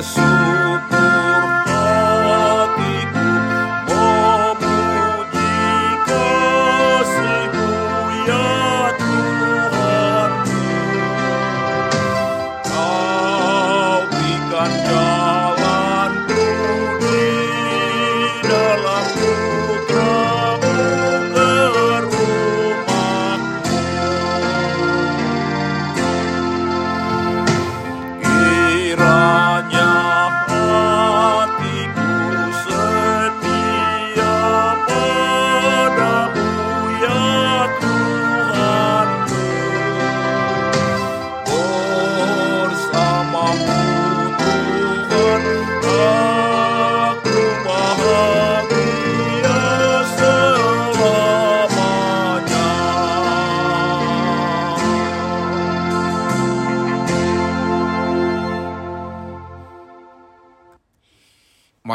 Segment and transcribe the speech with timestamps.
[0.00, 0.37] do.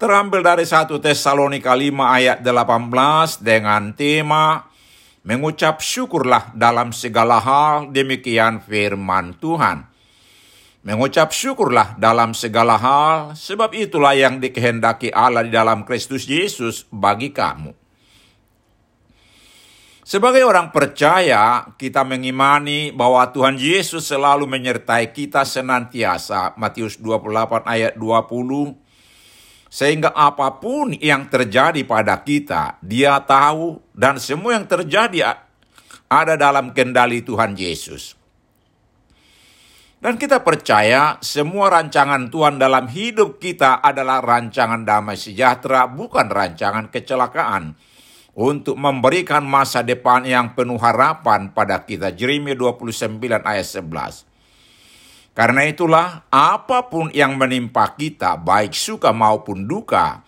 [0.00, 4.64] terambil dari 1 Tesalonika 5 ayat 18 dengan tema
[5.28, 9.84] mengucap syukurlah dalam segala hal demikian firman Tuhan.
[10.80, 17.36] Mengucap syukurlah dalam segala hal sebab itulah yang dikehendaki Allah di dalam Kristus Yesus bagi
[17.36, 17.76] kamu.
[20.00, 26.56] Sebagai orang percaya, kita mengimani bahwa Tuhan Yesus selalu menyertai kita senantiasa.
[26.56, 28.89] Matius 28 ayat 20
[29.70, 35.38] sehingga apa pun yang terjadi pada kita, dia tahu dan semua yang terjadi
[36.10, 38.18] ada dalam kendali Tuhan Yesus.
[40.00, 46.90] Dan kita percaya semua rancangan Tuhan dalam hidup kita adalah rancangan damai sejahtera, bukan rancangan
[46.90, 47.76] kecelakaan.
[48.30, 52.14] Untuk memberikan masa depan yang penuh harapan pada kita.
[52.14, 54.29] Jeremia 29 ayat 11.
[55.40, 60.20] Karena itulah, apa pun yang menimpa kita, baik suka maupun duka,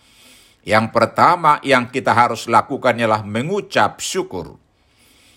[0.65, 4.57] yang pertama yang kita harus lakukan ialah mengucap syukur.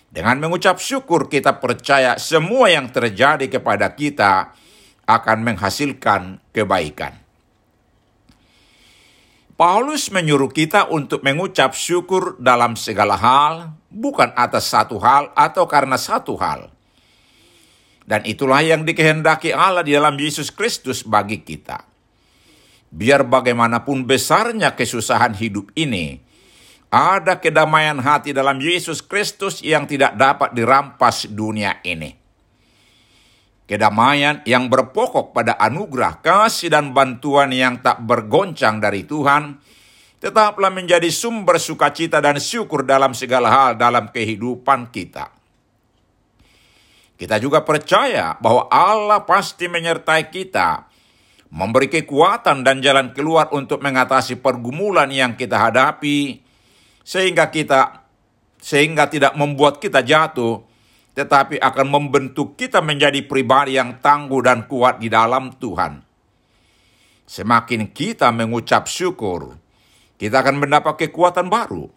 [0.09, 4.57] Dengan mengucap syukur, kita percaya semua yang terjadi kepada kita
[5.05, 7.13] akan menghasilkan kebaikan.
[9.61, 16.01] Paulus menyuruh kita untuk mengucap syukur dalam segala hal, bukan atas satu hal atau karena
[16.01, 16.73] satu hal
[18.07, 21.83] dan itulah yang dikehendaki Allah di dalam Yesus Kristus bagi kita.
[22.87, 26.23] Biar bagaimanapun besarnya kesusahan hidup ini,
[26.87, 32.15] ada kedamaian hati dalam Yesus Kristus yang tidak dapat dirampas dunia ini.
[33.67, 39.59] Kedamaian yang berpokok pada anugerah, kasih, dan bantuan yang tak bergoncang dari Tuhan,
[40.23, 45.36] tetaplah menjadi sumber sukacita dan syukur dalam segala hal dalam kehidupan kita.
[47.17, 50.85] Kita juga percaya bahwa Allah pasti menyertai kita,
[51.49, 56.45] memberi kekuatan dan jalan keluar untuk mengatasi pergumulan yang kita hadapi,
[57.01, 58.05] sehingga kita
[58.61, 60.61] sehingga tidak membuat kita jatuh,
[61.17, 66.05] tetapi akan membentuk kita menjadi pribadi yang tangguh dan kuat di dalam Tuhan.
[67.25, 69.57] Semakin kita mengucap syukur,
[70.21, 71.89] kita akan mendapat kekuatan baru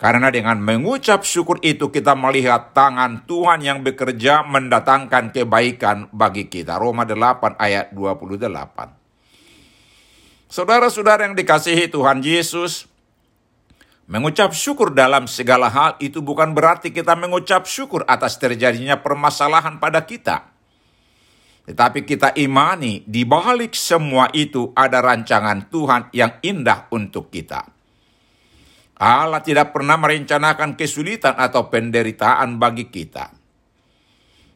[0.00, 6.80] karena dengan mengucap syukur itu kita melihat tangan Tuhan yang bekerja mendatangkan kebaikan bagi kita.
[6.80, 10.48] Roma 8 ayat 28.
[10.48, 12.88] Saudara-saudara yang dikasihi Tuhan Yesus,
[14.08, 20.08] mengucap syukur dalam segala hal itu bukan berarti kita mengucap syukur atas terjadinya permasalahan pada
[20.08, 20.48] kita.
[21.68, 27.79] Tetapi kita imani di balik semua itu ada rancangan Tuhan yang indah untuk kita.
[29.00, 33.32] Allah tidak pernah merencanakan kesulitan atau penderitaan bagi kita.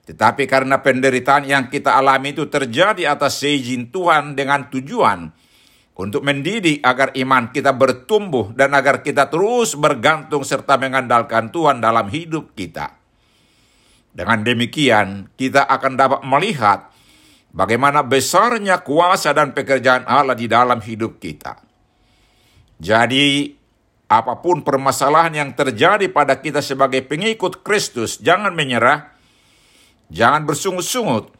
[0.04, 5.32] Tetapi karena penderitaan yang kita alami itu terjadi atas seizin Tuhan dengan tujuan
[5.96, 12.12] untuk mendidik agar iman kita bertumbuh dan agar kita terus bergantung serta mengandalkan Tuhan dalam
[12.12, 13.00] hidup kita.
[14.12, 16.92] Dengan demikian, kita akan dapat melihat
[17.48, 21.64] bagaimana besarnya kuasa dan pekerjaan Allah di dalam hidup kita.
[22.76, 23.63] Jadi,
[24.20, 29.14] apa pun permasalahan yang terjadi pada kita sebagai pengikut Kristus, jangan menyerah,
[30.10, 31.34] jangan bersungut-sungut,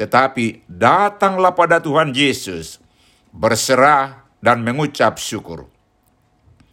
[0.00, 2.80] tetapi datanglah pada Tuhan Yesus,
[3.32, 5.68] berserah dan mengucap syukur.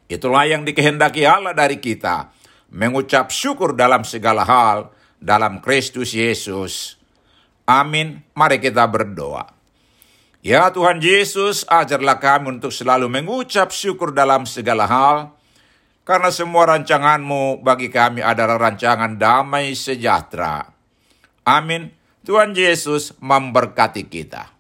[0.08, 2.32] Itulah yang dikehendaki Allah dari kita,
[2.74, 4.92] mengucap syukur dalam segala hal
[5.24, 7.00] dalam Kristus Yesus.
[7.64, 8.20] Amin.
[8.36, 9.53] Mari kita berdoa.
[10.44, 15.32] Ya Tuhan Yesus, ajarlah kami untuk selalu mengucap syukur dalam segala hal,
[16.04, 20.68] karena semua rancanganmu bagi kami adalah rancangan damai sejahtera.
[21.48, 21.96] Amin.
[22.28, 24.52] Tuhan Yesus memberkati kita.